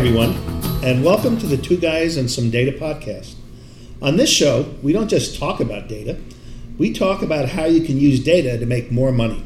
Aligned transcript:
everyone, 0.00 0.32
and 0.82 1.04
welcome 1.04 1.36
to 1.36 1.46
the 1.46 1.58
Two 1.58 1.76
Guys 1.76 2.16
and 2.16 2.30
Some 2.30 2.48
Data 2.48 2.72
podcast. 2.72 3.34
On 4.00 4.16
this 4.16 4.30
show, 4.30 4.74
we 4.82 4.94
don't 4.94 5.08
just 5.08 5.38
talk 5.38 5.60
about 5.60 5.88
data, 5.88 6.18
we 6.78 6.94
talk 6.94 7.20
about 7.20 7.50
how 7.50 7.66
you 7.66 7.82
can 7.82 7.98
use 7.98 8.18
data 8.18 8.56
to 8.56 8.64
make 8.64 8.90
more 8.90 9.12
money. 9.12 9.44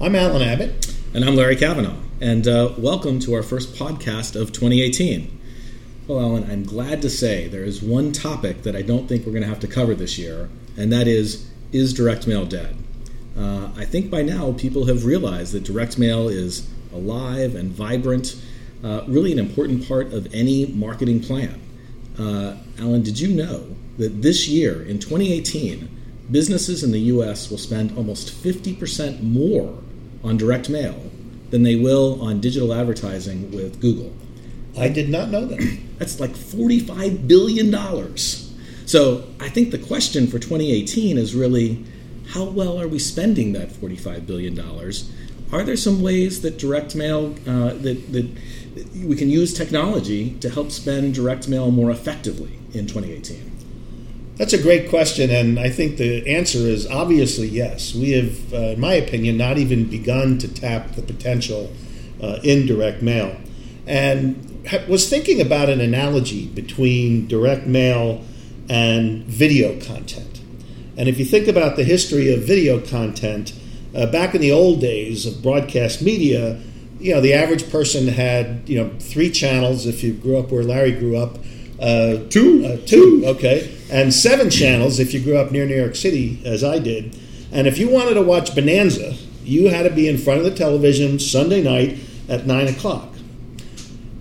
I'm 0.00 0.14
Alan 0.14 0.40
Abbott. 0.40 0.94
And 1.12 1.24
I'm 1.24 1.34
Larry 1.34 1.56
Kavanaugh. 1.56 1.96
And 2.20 2.46
uh, 2.46 2.74
welcome 2.78 3.18
to 3.18 3.34
our 3.34 3.42
first 3.42 3.74
podcast 3.74 4.40
of 4.40 4.52
2018. 4.52 5.40
Well, 6.06 6.20
Alan, 6.20 6.48
I'm 6.48 6.62
glad 6.62 7.02
to 7.02 7.10
say 7.10 7.48
there 7.48 7.64
is 7.64 7.82
one 7.82 8.12
topic 8.12 8.62
that 8.62 8.76
I 8.76 8.82
don't 8.82 9.08
think 9.08 9.26
we're 9.26 9.32
going 9.32 9.42
to 9.42 9.48
have 9.48 9.58
to 9.60 9.66
cover 9.66 9.96
this 9.96 10.16
year, 10.16 10.48
and 10.76 10.92
that 10.92 11.08
is 11.08 11.50
is 11.72 11.92
direct 11.92 12.28
mail 12.28 12.46
dead? 12.46 12.76
Uh, 13.36 13.70
I 13.76 13.84
think 13.84 14.12
by 14.12 14.22
now 14.22 14.52
people 14.52 14.86
have 14.86 15.04
realized 15.04 15.52
that 15.54 15.64
direct 15.64 15.98
mail 15.98 16.28
is 16.28 16.70
alive 16.92 17.56
and 17.56 17.72
vibrant, 17.72 18.36
uh, 18.82 19.04
really 19.06 19.32
an 19.32 19.38
important 19.38 19.86
part 19.86 20.12
of 20.12 20.32
any 20.34 20.66
marketing 20.66 21.20
plan. 21.20 21.60
Uh, 22.18 22.56
Alan, 22.78 23.02
did 23.02 23.18
you 23.18 23.28
know 23.28 23.66
that 23.98 24.22
this 24.22 24.48
year, 24.48 24.82
in 24.82 24.98
2018, 24.98 25.88
businesses 26.30 26.82
in 26.82 26.92
the 26.92 27.00
US 27.00 27.50
will 27.50 27.58
spend 27.58 27.96
almost 27.96 28.30
50% 28.42 29.22
more 29.22 29.78
on 30.22 30.36
direct 30.36 30.68
mail 30.68 31.10
than 31.50 31.62
they 31.62 31.76
will 31.76 32.20
on 32.22 32.40
digital 32.40 32.72
advertising 32.72 33.50
with 33.50 33.80
Google? 33.80 34.12
I 34.78 34.88
did 34.88 35.08
not 35.08 35.30
know 35.30 35.44
that. 35.46 35.78
That's 35.98 36.20
like 36.20 36.30
$45 36.30 37.26
billion. 37.26 38.16
So 38.86 39.24
I 39.38 39.48
think 39.48 39.70
the 39.70 39.78
question 39.78 40.26
for 40.26 40.38
2018 40.38 41.18
is 41.18 41.34
really 41.34 41.84
how 42.28 42.44
well 42.44 42.80
are 42.80 42.88
we 42.88 42.98
spending 42.98 43.52
that 43.52 43.68
$45 43.68 44.26
billion? 44.26 44.58
Are 45.52 45.64
there 45.64 45.76
some 45.76 46.00
ways 46.00 46.42
that 46.42 46.58
direct 46.58 46.94
mail, 46.94 47.34
uh, 47.46 47.74
that, 47.74 48.12
that 48.12 48.30
we 49.04 49.16
can 49.16 49.30
use 49.30 49.52
technology 49.52 50.36
to 50.40 50.50
help 50.50 50.70
spend 50.70 51.14
direct 51.14 51.48
mail 51.48 51.70
more 51.70 51.90
effectively 51.90 52.58
in 52.72 52.86
2018? 52.86 53.50
That's 54.36 54.54
a 54.54 54.62
great 54.62 54.88
question, 54.88 55.30
and 55.30 55.58
I 55.58 55.68
think 55.68 55.98
the 55.98 56.26
answer 56.26 56.58
is 56.58 56.86
obviously 56.86 57.46
yes. 57.48 57.94
We 57.94 58.12
have, 58.12 58.54
uh, 58.54 58.56
in 58.56 58.80
my 58.80 58.94
opinion, 58.94 59.36
not 59.36 59.58
even 59.58 59.90
begun 59.90 60.38
to 60.38 60.48
tap 60.48 60.92
the 60.92 61.02
potential 61.02 61.70
uh, 62.22 62.38
in 62.42 62.66
direct 62.66 63.02
mail. 63.02 63.36
And 63.86 64.46
was 64.88 65.08
thinking 65.08 65.40
about 65.40 65.68
an 65.68 65.80
analogy 65.80 66.46
between 66.46 67.26
direct 67.26 67.66
mail 67.66 68.24
and 68.68 69.24
video 69.24 69.78
content. 69.80 70.40
And 70.96 71.08
if 71.08 71.18
you 71.18 71.24
think 71.24 71.48
about 71.48 71.76
the 71.76 71.84
history 71.84 72.32
of 72.32 72.42
video 72.42 72.80
content, 72.80 73.52
uh, 73.94 74.06
back 74.06 74.34
in 74.34 74.40
the 74.40 74.52
old 74.52 74.80
days 74.80 75.26
of 75.26 75.42
broadcast 75.42 76.02
media, 76.02 76.60
you 77.00 77.14
know, 77.14 77.20
the 77.20 77.34
average 77.34 77.70
person 77.70 78.08
had, 78.08 78.68
you 78.68 78.82
know, 78.82 78.90
three 78.98 79.30
channels 79.30 79.86
if 79.86 80.02
you 80.02 80.12
grew 80.12 80.38
up 80.38 80.50
where 80.50 80.62
Larry 80.62 80.92
grew 80.92 81.16
up. 81.16 81.38
Uh, 81.80 82.18
two. 82.28 82.64
Uh, 82.64 82.76
two, 82.86 83.22
okay. 83.26 83.74
And 83.90 84.12
seven 84.12 84.50
channels 84.50 85.00
if 85.00 85.14
you 85.14 85.20
grew 85.20 85.38
up 85.38 85.50
near 85.50 85.66
New 85.66 85.76
York 85.76 85.96
City, 85.96 86.40
as 86.44 86.62
I 86.62 86.78
did. 86.78 87.18
And 87.50 87.66
if 87.66 87.78
you 87.78 87.88
wanted 87.88 88.14
to 88.14 88.22
watch 88.22 88.54
Bonanza, 88.54 89.14
you 89.42 89.70
had 89.70 89.84
to 89.84 89.90
be 89.90 90.08
in 90.08 90.18
front 90.18 90.38
of 90.38 90.44
the 90.44 90.54
television 90.54 91.18
Sunday 91.18 91.62
night 91.62 91.98
at 92.28 92.46
9 92.46 92.68
o'clock. 92.68 93.08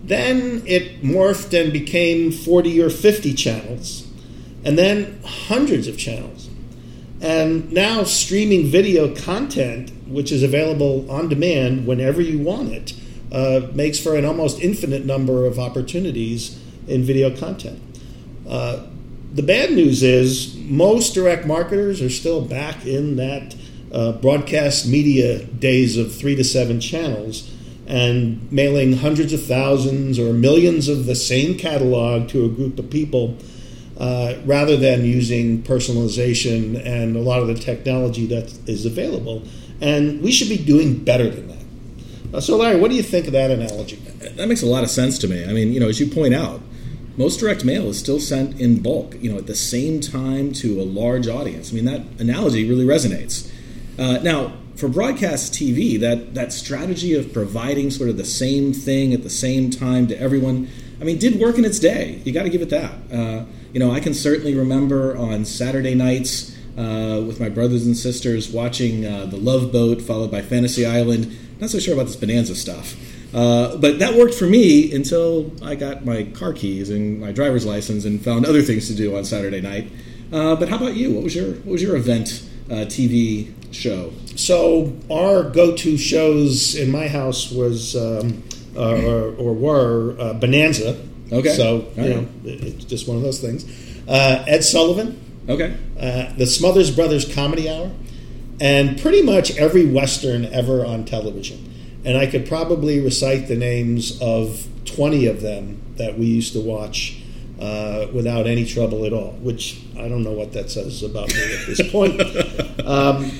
Then 0.03 0.63
it 0.65 1.03
morphed 1.03 1.59
and 1.59 1.71
became 1.71 2.31
40 2.31 2.81
or 2.81 2.89
50 2.89 3.33
channels 3.33 4.09
and 4.63 4.77
then 4.77 5.21
hundreds 5.23 5.87
of 5.87 5.97
channels. 5.97 6.48
And 7.21 7.71
now 7.71 8.03
streaming 8.03 8.67
video 8.67 9.13
content, 9.13 9.91
which 10.07 10.31
is 10.31 10.41
available 10.41 11.09
on 11.11 11.27
demand 11.27 11.85
whenever 11.85 12.21
you 12.21 12.39
want 12.39 12.69
it, 12.69 12.93
uh, 13.31 13.67
makes 13.73 13.99
for 13.99 14.15
an 14.15 14.25
almost 14.25 14.59
infinite 14.61 15.05
number 15.05 15.45
of 15.45 15.59
opportunities 15.59 16.59
in 16.87 17.03
video 17.03 17.35
content. 17.35 17.81
Uh, 18.47 18.87
the 19.33 19.43
bad 19.43 19.71
news 19.71 20.01
is 20.01 20.55
most 20.55 21.13
direct 21.13 21.45
marketers 21.45 22.01
are 22.01 22.09
still 22.09 22.41
back 22.41 22.85
in 22.85 23.17
that 23.17 23.55
uh, 23.91 24.13
broadcast 24.13 24.87
media 24.87 25.43
days 25.45 25.97
of 25.97 26.15
three 26.15 26.35
to 26.35 26.43
seven 26.43 26.79
channels 26.79 27.51
and 27.85 28.51
mailing 28.51 28.97
hundreds 28.97 29.33
of 29.33 29.43
thousands 29.43 30.19
or 30.19 30.31
millions 30.31 30.87
of 30.87 31.05
the 31.05 31.15
same 31.15 31.57
catalog 31.57 32.29
to 32.29 32.45
a 32.45 32.49
group 32.49 32.77
of 32.79 32.89
people 32.89 33.35
uh, 33.99 34.35
rather 34.45 34.77
than 34.77 35.03
using 35.03 35.61
personalization 35.63 36.81
and 36.85 37.15
a 37.15 37.19
lot 37.19 37.41
of 37.41 37.47
the 37.47 37.55
technology 37.55 38.25
that 38.27 38.57
is 38.67 38.85
available. 38.85 39.43
And 39.81 40.21
we 40.21 40.31
should 40.31 40.49
be 40.49 40.57
doing 40.57 41.03
better 41.03 41.29
than 41.29 41.47
that. 41.47 42.37
Uh, 42.37 42.39
so, 42.39 42.57
Larry, 42.57 42.79
what 42.79 42.91
do 42.91 42.95
you 42.95 43.03
think 43.03 43.25
of 43.27 43.33
that 43.33 43.51
analogy? 43.51 43.95
That 43.95 44.47
makes 44.47 44.61
a 44.61 44.67
lot 44.67 44.83
of 44.83 44.89
sense 44.89 45.17
to 45.19 45.27
me. 45.27 45.43
I 45.43 45.53
mean, 45.53 45.73
you 45.73 45.79
know, 45.79 45.89
as 45.89 45.99
you 45.99 46.07
point 46.07 46.33
out, 46.33 46.61
most 47.17 47.39
direct 47.39 47.65
mail 47.65 47.87
is 47.87 47.99
still 47.99 48.19
sent 48.19 48.61
in 48.61 48.81
bulk, 48.81 49.15
you 49.19 49.31
know, 49.31 49.37
at 49.37 49.47
the 49.47 49.55
same 49.55 49.99
time 49.99 50.53
to 50.53 50.79
a 50.79 50.83
large 50.83 51.27
audience. 51.27 51.71
I 51.71 51.75
mean, 51.75 51.85
that 51.85 52.01
analogy 52.19 52.69
really 52.69 52.85
resonates. 52.85 53.51
Uh, 53.97 54.19
now, 54.23 54.53
for 54.75 54.87
broadcast 54.87 55.53
TV, 55.53 55.99
that, 55.99 56.35
that 56.35 56.53
strategy 56.53 57.13
of 57.15 57.33
providing 57.33 57.91
sort 57.91 58.09
of 58.09 58.15
the 58.15 58.23
same 58.23 58.71
thing 58.71 59.13
at 59.13 59.23
the 59.23 59.29
same 59.29 59.69
time 59.69 60.07
to 60.07 60.17
everyone, 60.17 60.69
I 60.99 61.03
mean, 61.03 61.17
did 61.17 61.39
work 61.39 61.57
in 61.57 61.65
its 61.65 61.79
day. 61.79 62.21
You 62.25 62.33
got 62.33 62.43
to 62.43 62.49
give 62.49 62.61
it 62.61 62.69
that. 62.69 62.91
Uh, 63.11 63.45
you 63.73 63.79
know, 63.79 63.91
I 63.91 63.99
can 63.99 64.13
certainly 64.13 64.55
remember 64.55 65.15
on 65.15 65.45
Saturday 65.45 65.95
nights 65.95 66.57
uh, 66.77 67.23
with 67.25 67.39
my 67.39 67.49
brothers 67.49 67.85
and 67.85 67.95
sisters 67.95 68.51
watching 68.51 69.05
uh, 69.05 69.25
The 69.25 69.37
Love 69.37 69.71
Boat, 69.71 70.01
followed 70.01 70.31
by 70.31 70.41
Fantasy 70.41 70.85
Island. 70.85 71.37
Not 71.59 71.69
so 71.69 71.79
sure 71.79 71.93
about 71.93 72.07
this 72.07 72.15
Bonanza 72.15 72.55
stuff. 72.55 72.95
Uh, 73.33 73.77
but 73.77 73.99
that 73.99 74.15
worked 74.15 74.33
for 74.33 74.45
me 74.45 74.91
until 74.93 75.51
I 75.63 75.75
got 75.75 76.03
my 76.03 76.23
car 76.23 76.51
keys 76.51 76.89
and 76.89 77.19
my 77.21 77.31
driver's 77.31 77.65
license 77.65 78.05
and 78.05 78.23
found 78.23 78.45
other 78.45 78.61
things 78.61 78.87
to 78.87 78.95
do 78.95 79.15
on 79.15 79.23
Saturday 79.23 79.61
night. 79.61 79.91
Uh, 80.31 80.55
but 80.55 80.69
how 80.69 80.77
about 80.77 80.95
you? 80.95 81.13
What 81.13 81.23
was 81.23 81.35
your 81.35 81.53
what 81.53 81.73
was 81.73 81.81
your 81.81 81.95
event 81.95 82.47
uh, 82.69 82.85
TV 82.85 83.53
show? 83.71 84.13
So 84.35 84.95
our 85.11 85.43
go-to 85.43 85.97
shows 85.97 86.75
in 86.75 86.91
my 86.91 87.07
house 87.07 87.51
was 87.51 87.95
um, 87.95 88.43
uh, 88.75 89.05
or, 89.05 89.35
or, 89.35 89.53
were 89.53 90.33
Bonanza 90.33 90.97
Okay. 91.31 91.55
So 91.55 91.87
you 91.95 92.09
know, 92.09 92.27
it's 92.43 92.85
just 92.85 93.07
one 93.07 93.17
of 93.17 93.23
those 93.23 93.39
things. 93.39 93.65
Uh, 94.07 94.43
Ed 94.47 94.63
Sullivan. 94.63 95.19
Okay. 95.47 95.77
Uh, 95.99 96.33
the 96.33 96.45
Smothers 96.45 96.91
Brothers 96.91 97.31
Comedy 97.33 97.69
Hour, 97.69 97.91
and 98.59 98.99
pretty 98.99 99.21
much 99.21 99.57
every 99.57 99.85
western 99.85 100.45
ever 100.45 100.85
on 100.85 101.05
television. 101.05 101.65
And 102.05 102.17
I 102.17 102.27
could 102.27 102.47
probably 102.47 102.99
recite 102.99 103.47
the 103.47 103.55
names 103.55 104.19
of 104.21 104.67
twenty 104.85 105.25
of 105.25 105.41
them 105.41 105.81
that 105.97 106.17
we 106.17 106.25
used 106.25 106.53
to 106.53 106.61
watch 106.61 107.21
uh, 107.59 108.07
without 108.13 108.47
any 108.47 108.65
trouble 108.65 109.05
at 109.05 109.13
all. 109.13 109.33
Which 109.33 109.81
I 109.97 110.07
don't 110.07 110.23
know 110.23 110.31
what 110.31 110.53
that 110.53 110.71
says 110.71 111.03
about 111.03 111.27
me 111.29 111.55
at 111.55 111.67
this 111.67 111.91
point. 111.91 112.21
um, 112.85 113.31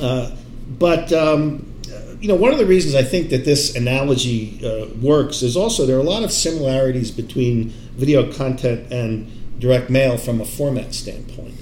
uh, 0.00 0.30
but 0.78 1.12
um, 1.12 1.75
you 2.20 2.28
know, 2.28 2.34
one 2.34 2.52
of 2.52 2.58
the 2.58 2.66
reasons 2.66 2.94
I 2.94 3.02
think 3.02 3.30
that 3.30 3.44
this 3.44 3.74
analogy 3.76 4.60
uh, 4.64 4.86
works 5.00 5.42
is 5.42 5.56
also 5.56 5.86
there 5.86 5.96
are 5.96 6.00
a 6.00 6.04
lot 6.04 6.22
of 6.22 6.32
similarities 6.32 7.10
between 7.10 7.70
video 7.96 8.32
content 8.32 8.92
and 8.92 9.60
direct 9.60 9.90
mail 9.90 10.16
from 10.16 10.40
a 10.40 10.44
format 10.44 10.94
standpoint. 10.94 11.54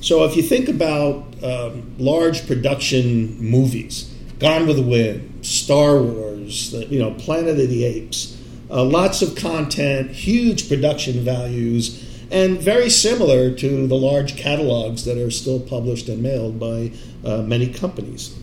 So 0.00 0.24
if 0.24 0.36
you 0.36 0.42
think 0.42 0.68
about 0.68 1.24
um, 1.44 1.94
large 1.98 2.46
production 2.46 3.38
movies, 3.38 4.12
Gone 4.38 4.66
with 4.66 4.76
the 4.76 4.82
Wind, 4.82 5.46
Star 5.46 6.02
Wars, 6.02 6.72
the, 6.72 6.86
you 6.86 6.98
know, 6.98 7.14
Planet 7.14 7.60
of 7.60 7.68
the 7.68 7.84
Apes, 7.84 8.36
uh, 8.70 8.82
lots 8.82 9.22
of 9.22 9.36
content, 9.36 10.10
huge 10.10 10.68
production 10.68 11.24
values, 11.24 12.08
and 12.32 12.58
very 12.58 12.90
similar 12.90 13.54
to 13.54 13.86
the 13.86 13.94
large 13.94 14.36
catalogs 14.36 15.04
that 15.04 15.18
are 15.18 15.30
still 15.30 15.60
published 15.60 16.08
and 16.08 16.22
mailed 16.22 16.58
by 16.58 16.90
uh, 17.24 17.42
many 17.42 17.72
companies. 17.72 18.36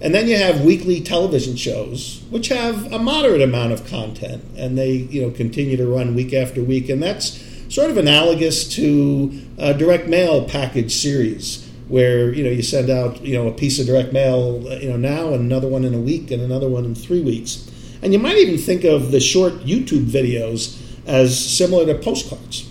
And 0.00 0.14
then 0.14 0.28
you 0.28 0.36
have 0.36 0.60
weekly 0.60 1.00
television 1.00 1.56
shows, 1.56 2.22
which 2.28 2.48
have 2.48 2.92
a 2.92 2.98
moderate 2.98 3.40
amount 3.40 3.72
of 3.72 3.86
content, 3.86 4.44
and 4.56 4.76
they 4.76 4.92
you 4.92 5.22
know 5.22 5.30
continue 5.30 5.76
to 5.76 5.86
run 5.86 6.14
week 6.14 6.34
after 6.34 6.62
week, 6.62 6.88
and 6.90 7.02
that's 7.02 7.42
sort 7.68 7.90
of 7.90 7.96
analogous 7.96 8.68
to 8.76 9.40
a 9.58 9.72
direct 9.72 10.06
mail 10.06 10.44
package 10.44 10.94
series, 10.94 11.66
where 11.88 12.32
you 12.32 12.44
know 12.44 12.50
you 12.50 12.62
send 12.62 12.90
out 12.90 13.22
you 13.22 13.34
know 13.34 13.48
a 13.48 13.52
piece 13.52 13.78
of 13.80 13.86
direct 13.86 14.12
mail 14.12 14.62
you 14.80 14.88
know 14.90 14.98
now, 14.98 15.28
and 15.28 15.40
another 15.40 15.68
one 15.68 15.84
in 15.84 15.94
a 15.94 16.00
week, 16.00 16.30
and 16.30 16.42
another 16.42 16.68
one 16.68 16.84
in 16.84 16.94
three 16.94 17.22
weeks, 17.22 17.70
and 18.02 18.12
you 18.12 18.18
might 18.18 18.36
even 18.36 18.58
think 18.58 18.84
of 18.84 19.12
the 19.12 19.20
short 19.20 19.54
YouTube 19.60 20.04
videos 20.04 20.78
as 21.06 21.38
similar 21.38 21.86
to 21.86 21.94
postcards. 21.94 22.68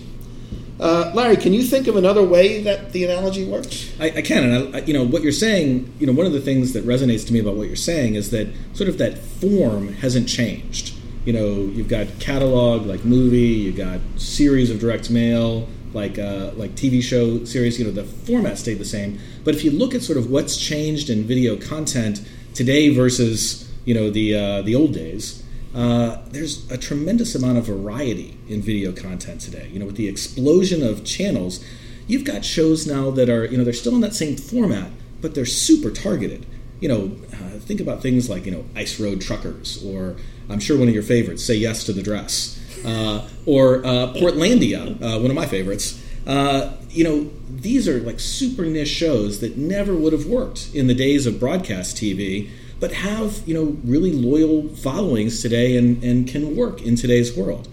Uh, 0.78 1.10
Larry, 1.14 1.36
can 1.36 1.54
you 1.54 1.62
think 1.62 1.86
of 1.86 1.96
another 1.96 2.22
way 2.22 2.62
that 2.62 2.92
the 2.92 3.04
analogy 3.04 3.46
works? 3.46 3.94
I, 3.98 4.06
I 4.10 4.22
can, 4.22 4.44
and 4.44 4.76
I, 4.76 4.80
you 4.80 4.92
know 4.92 5.04
what 5.04 5.22
you're 5.22 5.32
saying. 5.32 5.92
You 5.98 6.06
know, 6.06 6.12
one 6.12 6.26
of 6.26 6.32
the 6.32 6.40
things 6.40 6.74
that 6.74 6.84
resonates 6.84 7.26
to 7.28 7.32
me 7.32 7.40
about 7.40 7.54
what 7.54 7.66
you're 7.66 7.76
saying 7.76 8.14
is 8.14 8.30
that 8.30 8.48
sort 8.74 8.88
of 8.88 8.98
that 8.98 9.16
form 9.16 9.94
hasn't 9.94 10.28
changed. 10.28 10.94
You 11.24 11.32
know, 11.32 11.54
you've 11.54 11.88
got 11.88 12.06
catalog 12.20 12.86
like 12.86 13.04
movie, 13.04 13.38
you've 13.38 13.76
got 13.76 14.00
series 14.16 14.70
of 14.70 14.78
direct 14.78 15.10
mail, 15.10 15.66
like 15.94 16.18
uh, 16.18 16.52
like 16.56 16.72
TV 16.72 17.02
show 17.02 17.44
series. 17.44 17.78
You 17.78 17.86
know, 17.86 17.90
the 17.90 18.04
format 18.04 18.58
stayed 18.58 18.78
the 18.78 18.84
same, 18.84 19.18
but 19.44 19.54
if 19.54 19.64
you 19.64 19.70
look 19.70 19.94
at 19.94 20.02
sort 20.02 20.18
of 20.18 20.30
what's 20.30 20.58
changed 20.58 21.08
in 21.08 21.24
video 21.24 21.56
content 21.56 22.20
today 22.54 22.90
versus 22.90 23.68
you 23.86 23.94
know 23.94 24.10
the 24.10 24.34
uh, 24.34 24.62
the 24.62 24.74
old 24.74 24.92
days, 24.92 25.42
uh, 25.76 26.22
there's 26.28 26.68
a 26.70 26.78
tremendous 26.78 27.34
amount 27.34 27.58
of 27.58 27.66
variety 27.66 28.38
in 28.48 28.62
video 28.62 28.92
content 28.92 29.42
today. 29.42 29.68
You 29.70 29.78
know, 29.78 29.84
with 29.84 29.96
the 29.96 30.08
explosion 30.08 30.82
of 30.82 31.04
channels, 31.04 31.62
you've 32.06 32.24
got 32.24 32.46
shows 32.46 32.86
now 32.86 33.10
that 33.10 33.28
are, 33.28 33.44
you 33.44 33.58
know, 33.58 33.64
they're 33.64 33.74
still 33.74 33.94
in 33.94 34.00
that 34.00 34.14
same 34.14 34.36
format, 34.36 34.90
but 35.20 35.34
they're 35.34 35.44
super 35.44 35.90
targeted. 35.90 36.46
You 36.80 36.88
know, 36.88 37.16
uh, 37.30 37.58
think 37.58 37.80
about 37.80 38.00
things 38.00 38.30
like, 38.30 38.46
you 38.46 38.52
know, 38.52 38.64
Ice 38.74 38.98
Road 38.98 39.20
Truckers, 39.20 39.84
or 39.84 40.16
I'm 40.48 40.60
sure 40.60 40.78
one 40.78 40.88
of 40.88 40.94
your 40.94 41.02
favorites, 41.02 41.44
Say 41.44 41.56
Yes 41.56 41.84
to 41.84 41.92
the 41.92 42.02
Dress, 42.02 42.58
uh, 42.84 43.28
or 43.44 43.84
uh, 43.84 44.14
Portlandia, 44.14 44.96
uh, 45.02 45.20
one 45.20 45.30
of 45.30 45.36
my 45.36 45.46
favorites. 45.46 46.02
Uh, 46.26 46.72
you 46.90 47.04
know, 47.04 47.30
these 47.48 47.88
are 47.88 48.00
like 48.00 48.18
super 48.18 48.64
niche 48.64 48.88
shows 48.88 49.40
that 49.40 49.56
never 49.56 49.94
would 49.94 50.12
have 50.12 50.26
worked 50.26 50.74
in 50.74 50.86
the 50.86 50.94
days 50.94 51.26
of 51.26 51.38
broadcast 51.38 51.96
TV 51.96 52.50
but 52.80 52.92
have 52.92 53.42
you 53.46 53.54
know 53.54 53.76
really 53.84 54.12
loyal 54.12 54.68
followings 54.76 55.40
today 55.40 55.76
and, 55.76 56.02
and 56.02 56.28
can 56.28 56.56
work 56.56 56.82
in 56.82 56.96
today's 56.96 57.36
world. 57.36 57.68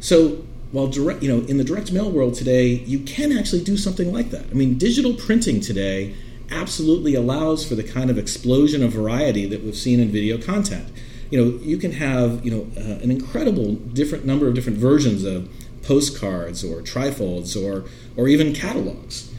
So 0.00 0.44
while 0.72 0.86
direct, 0.86 1.22
you 1.22 1.28
know, 1.28 1.46
in 1.46 1.58
the 1.58 1.64
direct 1.64 1.92
mail 1.92 2.10
world 2.10 2.34
today, 2.34 2.66
you 2.66 3.00
can 3.00 3.36
actually 3.36 3.62
do 3.62 3.76
something 3.76 4.12
like 4.12 4.30
that. 4.30 4.46
I 4.50 4.54
mean, 4.54 4.78
digital 4.78 5.14
printing 5.14 5.60
today 5.60 6.14
absolutely 6.50 7.14
allows 7.14 7.66
for 7.66 7.74
the 7.74 7.82
kind 7.82 8.10
of 8.10 8.18
explosion 8.18 8.82
of 8.82 8.92
variety 8.92 9.46
that 9.46 9.62
we've 9.62 9.76
seen 9.76 10.00
in 10.00 10.10
video 10.10 10.38
content. 10.38 10.88
You 11.30 11.42
know, 11.42 11.58
you 11.58 11.78
can 11.78 11.92
have 11.92 12.44
you 12.44 12.50
know 12.50 12.66
uh, 12.76 13.02
an 13.02 13.10
incredible 13.10 13.74
different 13.74 14.24
number 14.24 14.48
of 14.48 14.54
different 14.54 14.78
versions 14.78 15.24
of 15.24 15.48
postcards 15.82 16.64
or 16.64 16.80
trifolds 16.80 17.56
or 17.56 17.88
or 18.16 18.28
even 18.28 18.52
catalogs. 18.52 19.32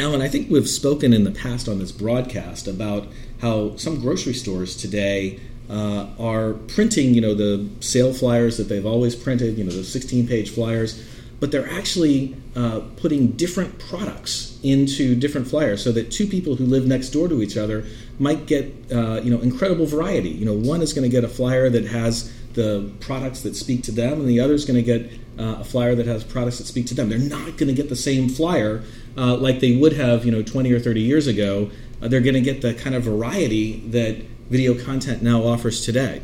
Alan, 0.00 0.22
I 0.22 0.28
think 0.28 0.48
we've 0.48 0.68
spoken 0.68 1.12
in 1.12 1.24
the 1.24 1.32
past 1.32 1.68
on 1.68 1.80
this 1.80 1.90
broadcast 1.90 2.68
about 2.68 3.08
how 3.40 3.76
some 3.76 4.00
grocery 4.00 4.32
stores 4.32 4.76
today 4.76 5.40
uh, 5.68 6.06
are 6.18 6.54
printing, 6.54 7.14
you 7.14 7.20
know, 7.20 7.34
the 7.34 7.68
sale 7.80 8.12
flyers 8.12 8.56
that 8.56 8.64
they've 8.64 8.86
always 8.86 9.16
printed, 9.16 9.58
you 9.58 9.64
know, 9.64 9.70
the 9.70 9.78
16-page 9.78 10.50
flyers, 10.50 11.04
but 11.40 11.52
they're 11.52 11.68
actually 11.68 12.36
uh, 12.56 12.80
putting 12.96 13.32
different 13.32 13.78
products 13.78 14.58
into 14.62 15.14
different 15.14 15.46
flyers 15.46 15.82
so 15.82 15.92
that 15.92 16.10
two 16.10 16.26
people 16.26 16.56
who 16.56 16.64
live 16.64 16.86
next 16.86 17.10
door 17.10 17.28
to 17.28 17.42
each 17.42 17.56
other 17.56 17.84
might 18.18 18.46
get, 18.46 18.72
uh, 18.92 19.20
you 19.20 19.30
know, 19.30 19.40
incredible 19.40 19.86
variety. 19.86 20.30
You 20.30 20.46
know, 20.46 20.54
one 20.54 20.82
is 20.82 20.92
going 20.92 21.08
to 21.08 21.14
get 21.14 21.22
a 21.22 21.28
flyer 21.28 21.68
that 21.70 21.86
has 21.86 22.32
the 22.54 22.90
products 23.00 23.42
that 23.42 23.54
speak 23.54 23.82
to 23.84 23.92
them, 23.92 24.20
and 24.20 24.28
the 24.28 24.40
other 24.40 24.54
is 24.54 24.64
going 24.64 24.82
to 24.82 24.82
get 24.82 25.12
uh, 25.38 25.60
a 25.60 25.64
flyer 25.64 25.94
that 25.94 26.06
has 26.06 26.24
products 26.24 26.58
that 26.58 26.66
speak 26.66 26.86
to 26.86 26.94
them. 26.94 27.08
They're 27.08 27.18
not 27.18 27.56
going 27.56 27.68
to 27.68 27.74
get 27.74 27.88
the 27.88 27.96
same 27.96 28.28
flyer 28.28 28.82
uh, 29.16 29.36
like 29.36 29.60
they 29.60 29.76
would 29.76 29.92
have, 29.92 30.24
you 30.24 30.32
know, 30.32 30.42
20 30.42 30.72
or 30.72 30.80
30 30.80 31.00
years 31.00 31.26
ago 31.26 31.70
uh, 32.00 32.08
they're 32.08 32.20
going 32.20 32.34
to 32.34 32.40
get 32.40 32.62
the 32.62 32.74
kind 32.74 32.94
of 32.94 33.02
variety 33.02 33.80
that 33.88 34.16
video 34.48 34.74
content 34.84 35.22
now 35.22 35.42
offers 35.42 35.84
today. 35.84 36.22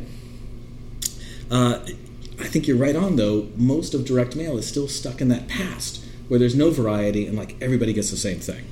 Uh, 1.51 1.81
I 2.41 2.49
think 2.49 2.67
you're 2.67 2.77
right 2.77 2.97
on, 2.97 3.17
though. 3.17 3.49
Most 3.57 3.95
of 3.95 4.05
direct 4.05 4.37
mail 4.37 4.57
is 4.57 4.67
still 4.67 4.89
stuck 4.89 5.21
in 5.21 5.29
that 5.29 5.49
past 5.49 6.05
where 6.29 6.39
there's 6.39 6.57
no 6.57 6.71
variety 6.71 7.27
and 7.27 7.37
like 7.37 7.57
everybody 7.61 7.93
gets 7.93 8.11
the 8.11 8.17
same 8.17 8.39
thing. 8.39 8.65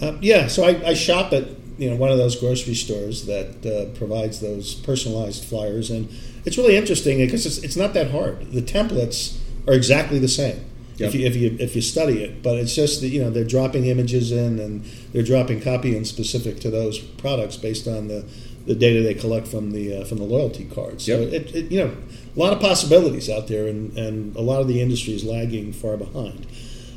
Uh, 0.00 0.16
yeah, 0.20 0.46
so 0.46 0.64
I, 0.64 0.90
I, 0.90 0.94
shop 0.94 1.32
at 1.32 1.48
you 1.76 1.90
know 1.90 1.96
one 1.96 2.10
of 2.10 2.16
those 2.16 2.36
grocery 2.36 2.74
stores 2.74 3.26
that 3.26 3.66
uh, 3.66 3.96
provides 3.98 4.40
those 4.40 4.74
personalized 4.74 5.44
flyers, 5.44 5.90
and 5.90 6.08
it's 6.44 6.58
really 6.58 6.76
interesting 6.76 7.18
because 7.18 7.46
it's, 7.46 7.58
it's 7.58 7.76
not 7.76 7.94
that 7.94 8.10
hard. 8.10 8.52
The 8.52 8.62
templates 8.62 9.38
are 9.66 9.74
exactly 9.74 10.18
the 10.18 10.28
same. 10.28 10.64
Yep. 10.96 11.08
If, 11.08 11.14
you, 11.14 11.26
if 11.26 11.36
you 11.36 11.56
if 11.58 11.74
you 11.74 11.82
study 11.82 12.22
it, 12.22 12.42
but 12.42 12.58
it's 12.58 12.74
just 12.74 13.00
that 13.00 13.08
you 13.08 13.22
know 13.22 13.30
they're 13.30 13.44
dropping 13.44 13.86
images 13.86 14.30
in 14.30 14.58
and 14.58 14.84
they're 15.12 15.22
dropping 15.22 15.60
copy 15.60 15.96
in 15.96 16.04
specific 16.04 16.60
to 16.60 16.70
those 16.70 16.98
products 16.98 17.56
based 17.56 17.88
on 17.88 18.08
the, 18.08 18.26
the 18.66 18.74
data 18.74 19.02
they 19.02 19.14
collect 19.14 19.48
from 19.48 19.72
the 19.72 20.02
uh, 20.02 20.04
from 20.04 20.18
the 20.18 20.24
loyalty 20.24 20.66
cards. 20.66 21.06
So 21.06 21.20
yep. 21.20 21.32
it, 21.32 21.54
it, 21.54 21.72
you 21.72 21.82
know 21.82 21.96
a 22.34 22.38
lot 22.38 22.52
of 22.52 22.60
possibilities 22.60 23.28
out 23.28 23.48
there, 23.48 23.66
and, 23.66 23.96
and 23.96 24.34
a 24.36 24.40
lot 24.40 24.60
of 24.60 24.68
the 24.68 24.80
industry 24.80 25.14
is 25.14 25.24
lagging 25.24 25.72
far 25.72 25.96
behind. 25.96 26.46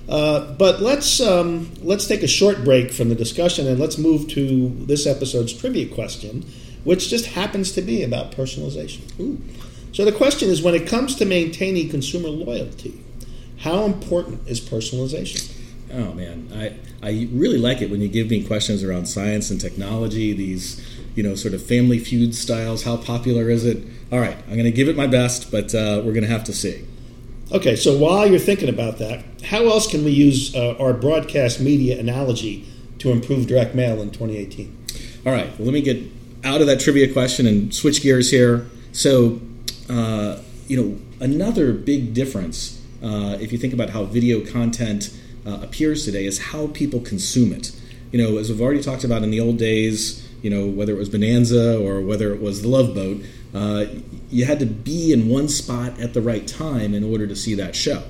Uh, 0.07 0.53
but 0.53 0.81
let's 0.81 1.19
um, 1.19 1.71
let's 1.81 2.07
take 2.07 2.21
a 2.21 2.27
short 2.27 2.63
break 2.63 2.91
from 2.91 3.09
the 3.09 3.15
discussion 3.15 3.67
and 3.67 3.79
let's 3.79 3.97
move 3.97 4.27
to 4.29 4.69
this 4.85 5.07
episode's 5.07 5.51
trivia 5.51 5.87
question, 5.87 6.45
which 6.85 7.09
just 7.09 7.25
happens 7.25 7.73
to 7.73 7.81
be 7.81 8.03
about 8.03 8.31
personalization. 8.31 9.01
Ooh. 9.19 9.41
So 9.91 10.05
the 10.05 10.13
question 10.13 10.49
is: 10.49 10.61
When 10.61 10.73
it 10.73 10.87
comes 10.87 11.15
to 11.15 11.25
maintaining 11.25 11.89
consumer 11.89 12.29
loyalty, 12.29 13.03
how 13.59 13.83
important 13.83 14.47
is 14.47 14.61
personalization? 14.61 15.51
Oh 15.93 16.13
man, 16.13 16.49
I 16.53 16.75
I 17.05 17.27
really 17.31 17.57
like 17.57 17.81
it 17.81 17.89
when 17.89 18.01
you 18.01 18.07
give 18.07 18.29
me 18.29 18.43
questions 18.43 18.83
around 18.83 19.07
science 19.07 19.51
and 19.51 19.59
technology. 19.59 20.33
These 20.33 20.81
you 21.15 21.23
know 21.23 21.35
sort 21.35 21.53
of 21.53 21.65
Family 21.65 21.99
Feud 21.99 22.35
styles. 22.35 22.83
How 22.83 22.97
popular 22.97 23.49
is 23.49 23.65
it? 23.65 23.83
All 24.11 24.19
right, 24.19 24.37
I'm 24.47 24.53
going 24.53 24.65
to 24.65 24.71
give 24.71 24.87
it 24.87 24.95
my 24.95 25.07
best, 25.07 25.51
but 25.51 25.73
uh, 25.73 26.01
we're 26.05 26.13
going 26.13 26.23
to 26.23 26.29
have 26.29 26.43
to 26.45 26.53
see. 26.53 26.85
Okay, 27.51 27.75
so 27.75 27.97
while 27.97 28.27
you're 28.27 28.39
thinking 28.39 28.69
about 28.69 28.97
that, 28.99 29.23
how 29.43 29.63
else 29.65 29.87
can 29.89 30.03
we 30.03 30.11
use 30.11 30.55
uh, 30.55 30.75
our 30.79 30.93
broadcast 30.93 31.59
media 31.59 31.99
analogy 31.99 32.67
to 32.99 33.11
improve 33.11 33.47
direct 33.47 33.75
mail 33.75 34.01
in 34.01 34.09
2018? 34.09 34.77
All 35.25 35.31
right, 35.31 35.47
well, 35.57 35.65
let 35.65 35.73
me 35.73 35.81
get 35.81 36.03
out 36.45 36.61
of 36.61 36.67
that 36.67 36.79
trivia 36.79 37.11
question 37.11 37.47
and 37.47 37.73
switch 37.73 38.01
gears 38.01 38.31
here. 38.31 38.67
So, 38.93 39.41
uh, 39.89 40.39
you 40.67 40.81
know, 40.81 40.97
another 41.19 41.73
big 41.73 42.13
difference 42.13 42.81
uh, 43.05 43.37
if 43.39 43.51
you 43.51 43.57
think 43.57 43.73
about 43.73 43.91
how 43.91 44.03
video 44.05 44.43
content 44.43 45.15
uh, 45.45 45.59
appears 45.61 46.05
today, 46.05 46.25
is 46.25 46.39
how 46.39 46.67
people 46.67 46.99
consume 46.99 47.53
it. 47.53 47.71
You 48.11 48.19
know, 48.19 48.37
as 48.37 48.49
we've 48.49 48.61
already 48.61 48.81
talked 48.81 49.03
about 49.03 49.21
in 49.21 49.29
the 49.29 49.39
old 49.39 49.57
days, 49.57 50.27
you 50.41 50.49
know, 50.49 50.65
whether 50.65 50.93
it 50.93 50.97
was 50.97 51.09
Bonanza 51.09 51.79
or 51.79 52.01
whether 52.01 52.33
it 52.33 52.41
was 52.41 52.63
the 52.63 52.67
Love 52.67 52.95
Boat, 52.95 53.21
uh, 53.53 53.85
you 54.29 54.45
had 54.45 54.59
to 54.59 54.65
be 54.65 55.13
in 55.13 55.29
one 55.29 55.47
spot 55.47 55.99
at 55.99 56.13
the 56.13 56.21
right 56.21 56.47
time 56.47 56.93
in 56.93 57.03
order 57.03 57.27
to 57.27 57.35
see 57.35 57.53
that 57.55 57.75
show. 57.75 58.03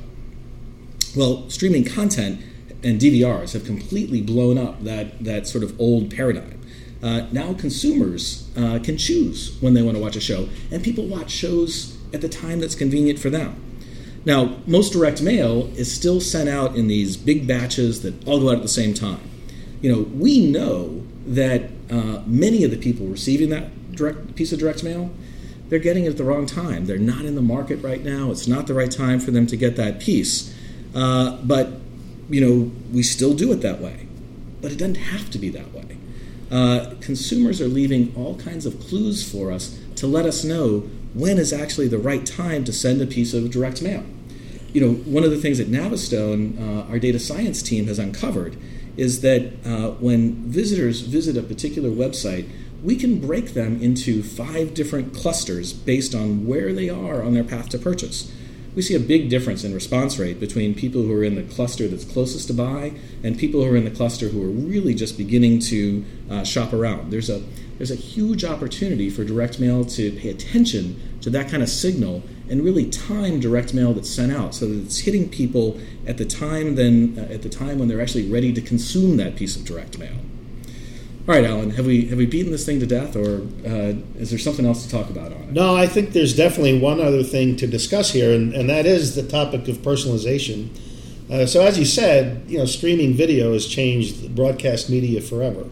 Well, 1.16 1.50
streaming 1.50 1.84
content 1.84 2.42
and 2.84 3.00
DVRs 3.00 3.54
have 3.54 3.66
completely 3.66 4.22
blown 4.22 4.58
up 4.58 4.84
that, 4.84 5.24
that 5.24 5.48
sort 5.48 5.64
of 5.64 5.80
old 5.80 6.16
paradigm. 6.16 6.55
Uh, 7.06 7.28
now 7.32 7.54
consumers 7.54 8.50
uh, 8.58 8.80
can 8.84 8.98
choose 8.98 9.56
when 9.62 9.76
they 9.76 9.84
want 9.84 9.96
to 9.96 10.02
watch 10.02 10.16
a 10.16 10.20
show, 10.20 10.50
and 10.72 10.84
people 10.84 11.06
watch 11.06 11.30
shows 11.30 11.96
at 12.12 12.22
the 12.22 12.28
time 12.28 12.60
that's 12.60 12.74
convenient 12.74 13.20
for 13.20 13.30
them. 13.30 13.62
Now, 14.26 14.58
most 14.66 14.94
direct 14.94 15.22
mail 15.22 15.68
is 15.76 15.94
still 15.94 16.20
sent 16.20 16.50
out 16.50 16.76
in 16.76 16.88
these 16.88 17.16
big 17.16 17.46
batches 17.48 18.02
that 18.02 18.28
all 18.28 18.40
go 18.40 18.50
out 18.50 18.56
at 18.56 18.64
the 18.64 18.68
same 18.68 18.96
time. 18.96 19.22
You 19.82 19.92
know, 19.92 20.02
we 20.02 20.50
know 20.50 21.04
that 21.28 21.70
uh, 21.92 22.24
many 22.26 22.64
of 22.64 22.72
the 22.72 22.78
people 22.78 23.06
receiving 23.06 23.50
that 23.52 23.92
direct 23.92 24.36
piece 24.36 24.52
of 24.52 24.58
direct 24.58 24.84
mail, 24.84 25.12
they're 25.70 25.78
getting 25.78 26.06
it 26.06 26.10
at 26.10 26.18
the 26.18 26.24
wrong 26.24 26.48
time. 26.48 26.88
They're 26.88 26.98
not 26.98 27.24
in 27.24 27.36
the 27.36 27.42
market 27.44 27.84
right 27.84 28.04
now. 28.04 28.32
It's 28.32 28.48
not 28.48 28.66
the 28.66 28.74
right 28.74 28.90
time 28.90 29.20
for 29.20 29.30
them 29.30 29.46
to 29.46 29.56
get 29.56 29.76
that 29.76 30.00
piece. 30.00 30.56
Uh, 30.96 31.38
but 31.44 31.74
you 32.32 32.42
know, 32.42 32.72
we 32.92 33.04
still 33.04 33.36
do 33.36 33.52
it 33.52 33.58
that 33.58 33.80
way. 33.80 34.08
But 34.60 34.72
it 34.72 34.80
doesn't 34.80 34.96
have 34.96 35.30
to 35.30 35.38
be 35.38 35.50
that 35.50 35.72
way. 35.72 35.95
Uh, 36.52 36.94
consumers 37.02 37.60
are 37.60 37.68
leaving 37.68 38.14
all 38.16 38.36
kinds 38.38 38.66
of 38.66 38.80
clues 38.80 39.30
for 39.30 39.52
us 39.52 39.80
to 39.96 40.08
let 40.08 40.26
us 40.26 40.44
know 40.44 40.80
when 41.14 41.38
is 41.38 41.54
actually 41.54 41.88
the 41.88 41.98
right 41.98 42.26
time 42.26 42.64
to 42.64 42.74
send 42.74 43.02
a 43.02 43.08
piece 43.08 43.34
of 43.34 43.50
direct 43.50 43.82
mail 43.82 44.04
you 44.76 44.82
know, 44.82 44.92
one 45.10 45.24
of 45.24 45.32
the 45.32 45.38
things 45.38 45.58
that 45.58 45.72
Navistone, 45.72 46.60
uh, 46.60 46.90
our 46.90 47.00
data 47.00 47.18
science 47.18 47.64
team, 47.64 47.88
has 47.88 47.98
uncovered 47.98 48.58
is 48.98 49.22
that 49.22 49.54
uh, 49.66 49.92
when 50.02 50.34
visitors 50.52 51.00
visit 51.00 51.38
a 51.38 51.42
particular 51.42 51.90
website, 51.90 52.50
we 52.84 52.98
can 52.98 53.22
break 53.22 53.54
them 53.54 53.82
into 53.82 54.22
five 54.22 54.74
different 54.74 55.16
clusters 55.16 55.72
based 55.72 56.14
on 56.14 56.46
where 56.46 56.74
they 56.74 56.90
are 56.90 57.24
on 57.24 57.34
their 57.34 57.44
path 57.46 57.70
to 57.70 57.80
purchase. 57.80 58.30
We 58.76 58.82
see 58.82 58.94
a 58.94 59.00
big 59.00 59.30
difference 59.30 59.64
in 59.64 59.74
response 59.74 60.20
rate 60.20 60.38
between 60.38 60.76
people 60.76 61.02
who 61.04 61.14
are 61.14 61.24
in 61.24 61.36
the 61.36 61.44
cluster 61.44 61.88
that's 61.88 62.04
closest 62.04 62.48
to 62.48 62.54
buy 62.54 62.94
and 63.24 63.40
people 63.40 63.64
who 63.64 63.72
are 63.72 63.78
in 63.78 63.86
the 63.86 63.92
cluster 63.92 64.28
who 64.28 64.44
are 64.44 64.50
really 64.50 64.94
just 64.94 65.18
beginning 65.18 65.60
to 65.60 66.04
uh, 66.30 66.44
shop 66.44 66.74
around. 66.74 67.10
There's 67.12 67.30
a 67.30 67.42
there's 67.78 67.92
a 67.92 67.96
huge 67.96 68.46
opportunity 68.46 69.10
for 69.10 69.24
direct 69.24 69.60
mail 69.60 69.84
to 69.84 70.12
pay 70.14 70.30
attention 70.30 71.20
to 71.22 71.30
that 71.32 71.50
kind 71.50 71.62
of 71.62 71.68
signal 71.68 72.24
and 72.50 72.64
really 72.64 72.90
time 72.90 73.40
direct 73.40 73.74
mail 73.74 73.94
that's 73.94 74.10
sent 74.10 74.32
out 74.32 74.56
so 74.56 74.66
that 74.66 74.86
it's 74.86 75.00
hitting 75.00 75.30
people 75.30 75.78
at 76.08 76.18
the 76.18 76.26
time 76.26 76.76
then 76.76 77.16
uh, 77.18 77.34
at 77.34 77.42
the 77.42 77.50
time 77.50 77.80
when 77.80 77.88
they're 77.88 78.02
actually 78.02 78.30
ready 78.30 78.54
to 78.54 78.62
consume 78.62 79.18
that 79.18 79.36
piece 79.36 79.56
of 79.56 79.66
direct 79.66 79.98
mail. 79.98 80.16
All 81.28 81.34
right, 81.34 81.44
Alan, 81.44 81.72
have 81.72 81.88
we 81.88 82.06
have 82.06 82.20
we 82.20 82.28
beaten 82.28 82.52
this 82.52 82.68
thing 82.68 82.80
to 82.82 82.86
death, 82.86 83.16
or 83.16 83.42
uh, 83.66 83.96
is 84.20 84.30
there 84.30 84.38
something 84.38 84.64
else 84.64 84.86
to 84.86 84.92
talk 84.92 85.10
about 85.10 85.34
on 85.34 85.42
it? 85.42 85.54
No, 85.54 85.76
I 85.76 85.88
think 85.88 86.12
there's 86.12 86.36
definitely 86.36 86.78
one 86.80 87.02
other 87.02 87.24
thing 87.24 87.56
to 87.56 87.66
discuss 87.66 88.12
here, 88.12 88.32
and, 88.32 88.54
and 88.54 88.70
that 88.70 88.86
is 88.86 89.16
the 89.16 89.24
topic 89.24 89.68
of 89.68 89.78
personalization. 89.78 90.70
Uh, 91.28 91.48
so, 91.48 91.66
as 91.66 91.80
you 91.80 91.86
said, 91.86 92.44
you 92.48 92.60
know, 92.60 92.68
streaming 92.68 93.16
video 93.16 93.54
has 93.54 93.66
changed 93.66 94.36
broadcast 94.36 94.88
media 94.88 95.20
forever, 95.20 95.66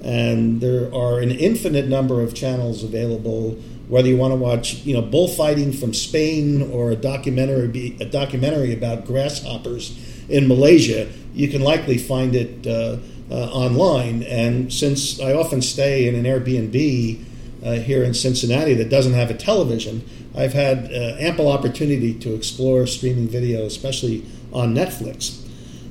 and 0.00 0.60
there 0.60 0.94
are 0.94 1.18
an 1.18 1.32
infinite 1.32 1.88
number 1.88 2.22
of 2.22 2.32
channels 2.32 2.84
available 2.84 3.58
whether 3.88 4.08
you 4.08 4.16
want 4.16 4.32
to 4.32 4.36
watch 4.36 4.76
you 4.84 4.94
know 4.94 5.02
bullfighting 5.02 5.72
from 5.72 5.92
Spain 5.92 6.70
or 6.70 6.92
a 6.92 6.96
documentary 6.96 7.96
a 8.00 8.04
documentary 8.04 8.72
about 8.72 9.04
grasshoppers 9.06 9.98
in 10.28 10.46
Malaysia, 10.48 11.10
you 11.34 11.48
can 11.48 11.62
likely 11.62 11.98
find 11.98 12.34
it 12.34 12.66
uh, 12.66 12.96
uh, 13.30 13.34
online. 13.34 14.22
And 14.24 14.72
since 14.72 15.20
I 15.20 15.32
often 15.32 15.62
stay 15.62 16.08
in 16.08 16.14
an 16.14 16.24
Airbnb 16.24 17.24
uh, 17.64 17.72
here 17.74 18.04
in 18.04 18.14
Cincinnati 18.14 18.74
that 18.74 18.88
doesn't 18.88 19.14
have 19.14 19.30
a 19.30 19.34
television, 19.34 20.08
I've 20.36 20.52
had 20.52 20.90
uh, 20.92 21.16
ample 21.18 21.48
opportunity 21.48 22.14
to 22.14 22.34
explore 22.34 22.86
streaming 22.86 23.28
video, 23.28 23.64
especially 23.64 24.24
on 24.52 24.74
Netflix. 24.74 25.40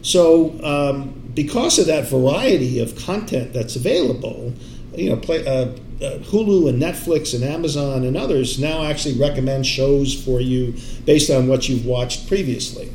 So, 0.01 0.59
um, 0.63 1.31
because 1.33 1.79
of 1.79 1.87
that 1.87 2.09
variety 2.09 2.79
of 2.79 2.95
content 3.05 3.53
that's 3.53 3.75
available, 3.75 4.53
you 4.95 5.09
know, 5.09 5.15
play, 5.15 5.45
uh, 5.47 5.71
uh, 6.03 6.19
Hulu 6.19 6.69
and 6.69 6.81
Netflix 6.81 7.33
and 7.33 7.43
Amazon 7.43 8.03
and 8.03 8.17
others 8.17 8.59
now 8.59 8.83
actually 8.83 9.17
recommend 9.17 9.65
shows 9.65 10.13
for 10.13 10.41
you 10.41 10.75
based 11.05 11.31
on 11.31 11.47
what 11.47 11.69
you've 11.69 11.85
watched 11.85 12.27
previously. 12.27 12.91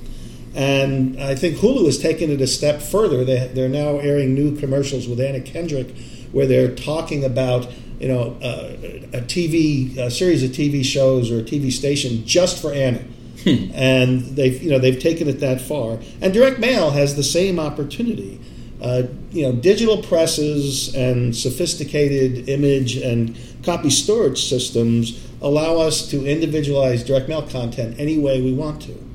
And 0.58 1.22
I 1.22 1.36
think 1.36 1.58
Hulu 1.58 1.86
has 1.86 1.98
taken 1.98 2.32
it 2.32 2.40
a 2.40 2.46
step 2.48 2.82
further. 2.82 3.24
They, 3.24 3.46
they're 3.54 3.68
now 3.68 3.98
airing 3.98 4.34
new 4.34 4.56
commercials 4.56 5.06
with 5.06 5.20
Anna 5.20 5.40
Kendrick 5.40 5.94
where 6.32 6.46
they're 6.46 6.74
talking 6.74 7.22
about 7.24 7.72
you 8.00 8.08
know 8.08 8.36
uh, 8.42 8.72
a 9.12 9.20
TV 9.20 9.96
a 9.96 10.10
series 10.10 10.42
of 10.42 10.50
TV 10.50 10.84
shows 10.84 11.30
or 11.30 11.38
a 11.38 11.42
TV 11.42 11.70
station 11.70 12.26
just 12.26 12.60
for 12.60 12.72
Anna. 12.72 13.04
Hmm. 13.44 13.70
And 13.72 14.20
they've 14.34 14.60
you 14.60 14.70
know 14.70 14.80
they've 14.80 14.98
taken 14.98 15.28
it 15.28 15.38
that 15.38 15.60
far. 15.60 16.00
And 16.20 16.34
direct 16.34 16.58
mail 16.58 16.90
has 16.90 17.14
the 17.14 17.22
same 17.22 17.60
opportunity. 17.60 18.40
Uh, 18.82 19.04
you 19.30 19.42
know, 19.42 19.52
digital 19.52 20.02
presses 20.02 20.92
and 20.96 21.36
sophisticated 21.36 22.48
image 22.48 22.96
and 22.96 23.38
copy 23.62 23.90
storage 23.90 24.48
systems 24.48 25.24
allow 25.40 25.76
us 25.76 26.08
to 26.10 26.26
individualize 26.26 27.04
direct 27.04 27.28
mail 27.28 27.42
content 27.42 27.94
any 28.00 28.18
way 28.18 28.42
we 28.42 28.52
want 28.52 28.82
to. 28.82 29.07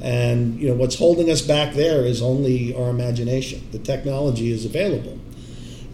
And 0.00 0.58
you 0.58 0.68
know 0.68 0.74
what's 0.74 0.96
holding 0.96 1.30
us 1.30 1.42
back 1.42 1.74
there 1.74 2.04
is 2.04 2.22
only 2.22 2.74
our 2.74 2.90
imagination. 2.90 3.68
The 3.72 3.78
technology 3.78 4.50
is 4.50 4.64
available. 4.64 5.18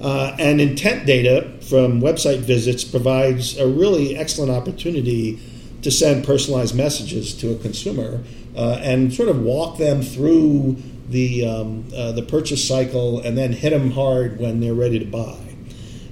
Uh, 0.01 0.37
and 0.39 0.61
intent 0.61 1.07
data 1.07 1.51
from 1.69 2.01
website 2.01 2.41
visits 2.41 2.85
provides 2.85 3.59
a 3.59 3.67
really 3.67 4.17
excellent 4.17 4.53
opportunity 4.53 5.41
to 5.83 5.91
send 5.91 6.25
personalized 6.25 6.75
messages 6.75 7.33
to 7.35 7.53
a 7.53 7.57
consumer 7.57 8.23
uh, 8.57 8.79
and 8.83 9.13
sort 9.13 9.29
of 9.29 9.41
walk 9.41 9.79
them 9.79 10.03
through 10.03 10.77
the 11.09 11.47
um, 11.47 11.85
uh, 11.95 12.13
the 12.13 12.23
purchase 12.23 12.67
cycle 12.67 13.21
and 13.21 13.39
then 13.39 13.53
hit 13.53 13.71
them 13.71 13.93
hard 13.93 14.39
when 14.39 14.61
they're 14.61 14.75
ready 14.75 14.99
to 14.99 15.05
buy. 15.05 15.56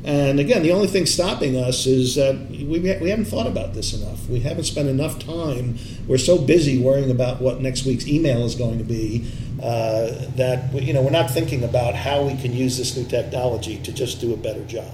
And 0.04 0.38
again, 0.38 0.62
the 0.62 0.72
only 0.72 0.86
thing 0.86 1.06
stopping 1.06 1.56
us 1.56 1.86
is 1.86 2.16
that 2.16 2.36
we, 2.50 2.78
we 2.78 3.08
haven't 3.08 3.24
thought 3.24 3.46
about 3.46 3.72
this 3.72 3.94
enough. 3.94 4.28
We 4.28 4.40
haven't 4.40 4.64
spent 4.64 4.88
enough 4.88 5.18
time. 5.18 5.78
We're 6.06 6.18
so 6.18 6.36
busy 6.36 6.78
worrying 6.78 7.10
about 7.10 7.40
what 7.40 7.62
next 7.62 7.86
week's 7.86 8.06
email 8.06 8.44
is 8.44 8.54
going 8.54 8.76
to 8.76 8.84
be 8.84 9.26
uh, 9.62 10.10
that 10.36 10.74
you 10.74 10.92
know 10.92 11.00
we're 11.00 11.10
not 11.10 11.30
thinking 11.30 11.64
about 11.64 11.94
how 11.94 12.22
we 12.22 12.36
can 12.36 12.52
use 12.52 12.76
this 12.76 12.96
new 12.96 13.04
technology 13.04 13.78
to 13.78 13.92
just 13.92 14.20
do 14.20 14.34
a 14.34 14.36
better 14.36 14.64
job. 14.64 14.92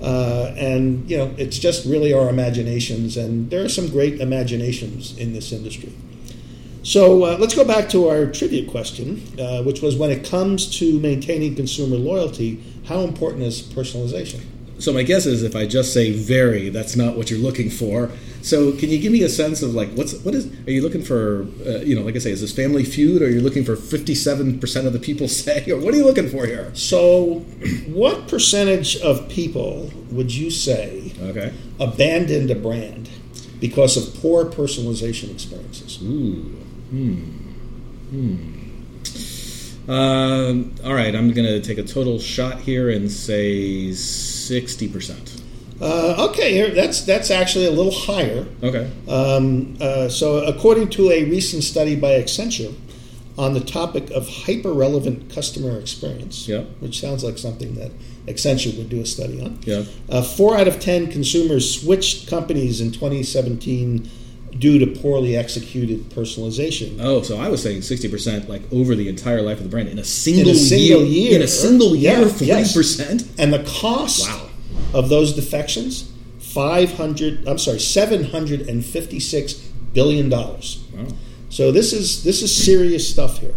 Uh, 0.00 0.54
and 0.56 1.08
you 1.10 1.16
know, 1.18 1.34
it's 1.36 1.58
just 1.58 1.84
really 1.84 2.14
our 2.14 2.30
imaginations, 2.30 3.18
and 3.18 3.50
there 3.50 3.62
are 3.64 3.68
some 3.68 3.88
great 3.88 4.20
imaginations 4.20 5.16
in 5.18 5.34
this 5.34 5.52
industry. 5.52 5.92
So 6.86 7.24
uh, 7.24 7.36
let's 7.40 7.52
go 7.52 7.64
back 7.64 7.88
to 7.88 8.06
our 8.06 8.26
trivia 8.26 8.64
question, 8.64 9.20
uh, 9.40 9.64
which 9.64 9.82
was 9.82 9.96
when 9.96 10.12
it 10.12 10.24
comes 10.24 10.78
to 10.78 11.00
maintaining 11.00 11.56
consumer 11.56 11.96
loyalty, 11.96 12.62
how 12.84 13.00
important 13.00 13.42
is 13.42 13.60
personalization? 13.60 14.40
So 14.78 14.92
my 14.92 15.02
guess 15.02 15.26
is 15.26 15.42
if 15.42 15.56
I 15.56 15.66
just 15.66 15.92
say 15.92 16.12
very, 16.12 16.68
that's 16.68 16.94
not 16.94 17.16
what 17.16 17.28
you're 17.28 17.40
looking 17.40 17.70
for. 17.70 18.12
So 18.40 18.70
can 18.70 18.88
you 18.88 19.00
give 19.00 19.10
me 19.10 19.24
a 19.24 19.28
sense 19.28 19.62
of 19.62 19.74
like 19.74 19.90
what's 19.94 20.14
what 20.22 20.36
is 20.36 20.46
are 20.68 20.70
you 20.70 20.80
looking 20.80 21.02
for? 21.02 21.48
Uh, 21.66 21.78
you 21.78 21.96
know, 21.96 22.02
like 22.02 22.14
I 22.14 22.20
say, 22.20 22.30
is 22.30 22.40
this 22.40 22.52
Family 22.54 22.84
Feud? 22.84 23.20
Or 23.20 23.24
are 23.24 23.30
you 23.30 23.40
looking 23.40 23.64
for 23.64 23.74
57 23.74 24.60
percent 24.60 24.86
of 24.86 24.92
the 24.92 25.00
people 25.00 25.26
say, 25.42 25.68
or 25.68 25.80
what 25.80 25.92
are 25.92 25.96
you 25.96 26.04
looking 26.04 26.28
for 26.28 26.46
here? 26.46 26.70
So, 26.72 27.40
what 27.88 28.28
percentage 28.28 28.96
of 28.98 29.28
people 29.28 29.90
would 30.12 30.32
you 30.32 30.52
say 30.52 31.14
okay. 31.20 31.52
abandoned 31.80 32.52
a 32.52 32.54
brand 32.54 33.10
because 33.58 33.96
of 33.96 34.22
poor 34.22 34.44
personalization 34.44 35.32
experiences? 35.32 36.00
Ooh. 36.00 36.62
Hmm. 36.90 37.14
Hmm. 38.10 38.56
Uh, 39.88 40.64
all 40.84 40.94
right, 40.94 41.14
I'm 41.14 41.32
going 41.32 41.46
to 41.46 41.60
take 41.60 41.78
a 41.78 41.82
total 41.82 42.18
shot 42.18 42.60
here 42.60 42.90
and 42.90 43.10
say 43.10 43.88
60%. 43.90 45.42
Uh, 45.80 46.28
okay, 46.30 46.70
that's 46.70 47.02
that's 47.02 47.30
actually 47.30 47.66
a 47.66 47.70
little 47.70 47.92
higher. 47.92 48.46
Okay. 48.62 48.90
Um, 49.08 49.76
uh, 49.78 50.08
so, 50.08 50.38
according 50.38 50.88
to 50.90 51.10
a 51.10 51.24
recent 51.24 51.64
study 51.64 51.94
by 51.94 52.12
Accenture 52.12 52.74
on 53.36 53.52
the 53.52 53.60
topic 53.60 54.10
of 54.10 54.26
hyper 54.26 54.72
relevant 54.72 55.30
customer 55.30 55.78
experience, 55.78 56.48
yeah. 56.48 56.62
which 56.80 56.98
sounds 56.98 57.22
like 57.22 57.36
something 57.36 57.74
that 57.74 57.92
Accenture 58.26 58.76
would 58.78 58.88
do 58.88 59.02
a 59.02 59.06
study 59.06 59.42
on, 59.42 59.58
yeah. 59.64 59.84
Uh, 60.08 60.22
four 60.22 60.56
out 60.56 60.66
of 60.66 60.80
ten 60.80 61.08
consumers 61.08 61.78
switched 61.78 62.26
companies 62.26 62.80
in 62.80 62.90
2017 62.90 64.08
due 64.58 64.78
to 64.78 64.86
poorly 64.86 65.36
executed 65.36 66.08
personalization. 66.10 66.98
Oh, 67.00 67.22
so 67.22 67.38
I 67.38 67.48
was 67.48 67.62
saying 67.62 67.82
sixty 67.82 68.08
percent, 68.08 68.48
like 68.48 68.62
over 68.72 68.94
the 68.94 69.08
entire 69.08 69.42
life 69.42 69.58
of 69.58 69.64
the 69.64 69.70
brand 69.70 69.88
in 69.88 69.98
a 69.98 70.04
single, 70.04 70.48
in 70.48 70.56
a 70.56 70.58
single 70.58 71.04
year, 71.04 71.30
year, 71.30 71.36
in 71.36 71.42
a 71.42 71.48
single 71.48 71.96
year, 71.96 72.28
forty 72.28 72.46
yeah, 72.46 72.64
percent, 72.72 73.22
yes. 73.22 73.38
and 73.38 73.52
the 73.52 73.64
cost 73.80 74.28
wow. 74.28 74.48
of 74.94 75.08
those 75.08 75.34
defections 75.34 76.12
five 76.38 76.92
hundred. 76.94 77.46
I'm 77.46 77.58
sorry, 77.58 77.80
seven 77.80 78.24
hundred 78.24 78.68
and 78.68 78.84
fifty 78.84 79.20
six 79.20 79.54
billion 79.92 80.28
dollars. 80.28 80.84
Wow. 80.94 81.06
So 81.50 81.72
this 81.72 81.92
is 81.92 82.24
this 82.24 82.42
is 82.42 82.64
serious 82.64 83.08
stuff 83.08 83.38
here, 83.38 83.54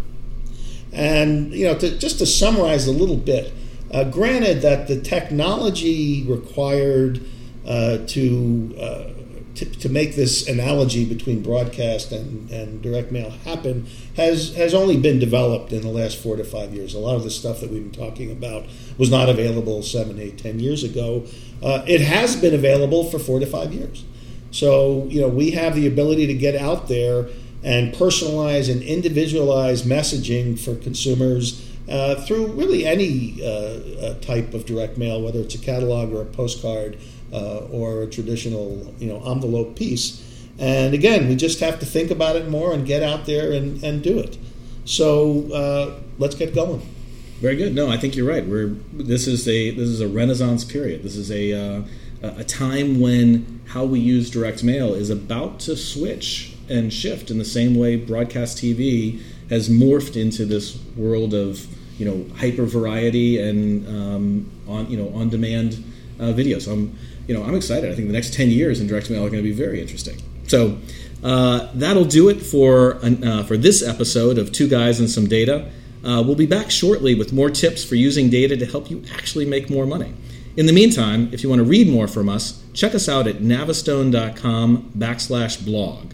and 0.91 1.53
you 1.53 1.65
know, 1.65 1.77
to, 1.77 1.97
just 1.97 2.19
to 2.19 2.25
summarize 2.25 2.87
a 2.87 2.91
little 2.91 3.17
bit. 3.17 3.53
Uh, 3.91 4.03
granted 4.03 4.61
that 4.61 4.87
the 4.87 5.01
technology 5.01 6.23
required 6.27 7.25
uh, 7.65 7.97
to 8.05 8.75
uh, 8.79 9.18
to, 9.59 9.65
to, 9.65 9.89
make 9.89 10.15
this 10.15 10.47
analogy 10.47 11.03
between 11.03 11.43
broadcast 11.43 12.13
and, 12.13 12.49
and 12.49 12.81
direct 12.81 13.11
mail 13.11 13.29
happen 13.29 13.85
has 14.15 14.55
has 14.55 14.73
only 14.73 14.97
been 14.97 15.19
developed 15.19 15.73
in 15.73 15.81
the 15.81 15.89
last 15.89 16.17
four 16.17 16.37
to 16.37 16.45
five 16.45 16.73
years. 16.73 16.93
A 16.93 16.99
lot 16.99 17.17
of 17.17 17.23
the 17.23 17.29
stuff 17.29 17.59
that 17.59 17.69
we've 17.69 17.91
been 17.91 18.07
talking 18.07 18.31
about 18.31 18.65
was 18.97 19.11
not 19.11 19.27
available 19.27 19.83
seven, 19.83 20.17
eight, 20.17 20.37
ten 20.37 20.59
years 20.59 20.83
ago. 20.83 21.25
Uh, 21.61 21.83
it 21.85 21.99
has 21.99 22.37
been 22.37 22.53
available 22.53 23.03
for 23.03 23.19
four 23.19 23.39
to 23.41 23.45
five 23.45 23.73
years. 23.73 24.05
So 24.51 25.05
you 25.09 25.19
know 25.19 25.27
we 25.27 25.51
have 25.51 25.75
the 25.75 25.87
ability 25.87 26.27
to 26.27 26.33
get 26.33 26.55
out 26.55 26.87
there 26.87 27.27
and 27.61 27.93
personalize 27.93 28.71
and 28.71 28.81
individualize 28.81 29.83
messaging 29.83 30.57
for 30.57 30.75
consumers. 30.75 31.65
Uh, 31.89 32.13
through 32.23 32.45
really 32.51 32.85
any 32.85 33.41
uh, 33.41 34.05
uh 34.05 34.13
type 34.19 34.53
of 34.53 34.63
direct 34.67 34.95
mail, 34.95 35.23
whether 35.23 35.39
it's 35.39 35.55
a 35.55 35.57
catalog 35.57 36.13
or 36.13 36.21
a 36.21 36.25
postcard, 36.25 36.95
uh, 37.33 37.67
or 37.71 38.03
a 38.03 38.07
traditional 38.07 38.93
you 38.99 39.07
know 39.07 39.21
envelope 39.25 39.75
piece. 39.75 40.25
And 40.57 40.93
again, 40.93 41.29
we 41.29 41.35
just 41.35 41.61
have 41.61 41.79
to 41.79 41.85
think 41.85 42.11
about 42.11 42.35
it 42.35 42.49
more 42.49 42.73
and 42.73 42.85
get 42.85 43.01
out 43.01 43.25
there 43.25 43.53
and, 43.53 43.81
and 43.81 44.03
do 44.03 44.19
it. 44.19 44.37
So 44.83 45.49
uh, 45.53 45.99
let's 46.17 46.35
get 46.35 46.53
going. 46.53 46.81
Very 47.39 47.55
good. 47.55 47.73
No, 47.73 47.89
I 47.89 47.95
think 47.95 48.17
you're 48.17 48.27
right. 48.27 48.45
We're 48.45 48.75
this 48.91 49.25
is 49.25 49.47
a 49.47 49.71
this 49.71 49.87
is 49.87 50.01
a 50.01 50.07
renaissance 50.07 50.65
period. 50.65 51.03
This 51.03 51.15
is 51.15 51.31
a 51.31 51.53
uh, 51.53 51.83
a 52.21 52.43
time 52.43 52.99
when 52.99 53.61
how 53.67 53.85
we 53.85 53.99
use 53.99 54.29
direct 54.29 54.63
mail 54.63 54.93
is 54.93 55.09
about 55.09 55.59
to 55.61 55.77
switch 55.77 56.55
and 56.67 56.91
shift 56.91 57.31
in 57.31 57.37
the 57.37 57.45
same 57.45 57.75
way 57.75 57.95
broadcast 57.95 58.57
TV 58.57 59.21
has 59.49 59.69
morphed 59.69 60.19
into 60.21 60.45
this 60.45 60.77
world 60.95 61.33
of 61.33 61.65
you 61.97 62.05
know 62.05 62.25
hyper 62.35 62.65
variety 62.65 63.39
and 63.39 63.87
um, 63.87 64.51
on 64.67 64.89
you 64.89 64.97
know 64.97 65.09
on 65.15 65.29
demand 65.29 65.83
uh, 66.19 66.33
video. 66.33 66.59
So 66.59 66.73
I'm 66.73 66.97
you 67.29 67.35
know, 67.35 67.43
I'm 67.43 67.53
excited. 67.53 67.91
I 67.91 67.95
think 67.95 68.07
the 68.07 68.13
next 68.13 68.33
10 68.33 68.49
years 68.49 68.81
in 68.81 68.87
direct 68.87 69.11
mail 69.11 69.23
are 69.23 69.29
going 69.29 69.43
to 69.43 69.47
be 69.47 69.53
very 69.53 69.79
interesting. 69.79 70.17
So 70.47 70.79
uh, 71.23 71.69
that'll 71.75 72.05
do 72.05 72.27
it 72.27 72.41
for, 72.41 72.99
uh, 73.03 73.43
for 73.43 73.55
this 73.55 73.87
episode 73.87 74.39
of 74.39 74.51
Two 74.51 74.67
Guys 74.67 74.99
and 74.99 75.07
Some 75.07 75.27
Data. 75.27 75.69
Uh, 76.03 76.23
we'll 76.25 76.33
be 76.33 76.47
back 76.47 76.71
shortly 76.71 77.13
with 77.13 77.31
more 77.31 77.51
tips 77.51 77.85
for 77.85 77.93
using 77.93 78.31
data 78.31 78.57
to 78.57 78.65
help 78.65 78.89
you 78.89 79.03
actually 79.13 79.45
make 79.45 79.69
more 79.69 79.85
money. 79.85 80.11
In 80.57 80.65
the 80.65 80.73
meantime, 80.73 81.29
if 81.31 81.43
you 81.43 81.49
want 81.49 81.59
to 81.59 81.65
read 81.65 81.87
more 81.87 82.07
from 82.07 82.29
us, 82.29 82.63
check 82.73 82.95
us 82.95 83.07
out 83.07 83.27
at 83.27 83.35
navistone.com 83.35 84.91
backslash 84.97 85.63
blog. 85.63 86.13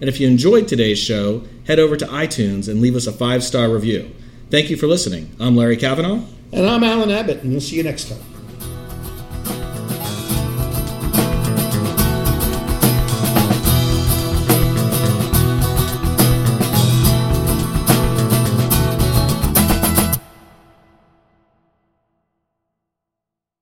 And 0.00 0.08
if 0.08 0.18
you 0.18 0.26
enjoyed 0.26 0.66
today's 0.66 0.98
show, 0.98 1.44
head 1.68 1.78
over 1.78 1.96
to 1.96 2.06
iTunes 2.06 2.68
and 2.68 2.80
leave 2.80 2.96
us 2.96 3.06
a 3.06 3.12
five 3.12 3.44
star 3.44 3.70
review. 3.70 4.12
Thank 4.50 4.68
you 4.68 4.76
for 4.76 4.88
listening. 4.88 5.30
I'm 5.38 5.54
Larry 5.54 5.76
Kavanaugh. 5.76 6.24
And 6.52 6.66
I'm 6.66 6.82
Alan 6.82 7.12
Abbott, 7.12 7.44
and 7.44 7.52
we'll 7.52 7.60
see 7.60 7.76
you 7.76 7.84
next 7.84 8.08
time. 8.08 8.35